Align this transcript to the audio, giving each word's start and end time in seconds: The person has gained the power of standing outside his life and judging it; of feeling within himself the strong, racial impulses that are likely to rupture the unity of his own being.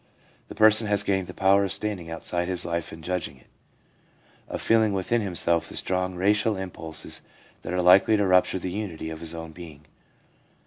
The 0.47 0.55
person 0.55 0.87
has 0.87 1.03
gained 1.03 1.27
the 1.27 1.33
power 1.35 1.63
of 1.63 1.71
standing 1.71 2.09
outside 2.09 2.47
his 2.47 2.65
life 2.65 2.91
and 2.91 3.03
judging 3.03 3.37
it; 3.37 3.45
of 4.47 4.59
feeling 4.59 4.93
within 4.93 5.21
himself 5.21 5.69
the 5.69 5.75
strong, 5.75 6.15
racial 6.15 6.57
impulses 6.57 7.21
that 7.61 7.71
are 7.71 7.83
likely 7.83 8.17
to 8.17 8.25
rupture 8.25 8.57
the 8.57 8.71
unity 8.71 9.11
of 9.11 9.19
his 9.19 9.35
own 9.35 9.51
being. 9.51 9.85